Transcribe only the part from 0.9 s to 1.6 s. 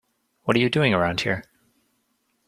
around here?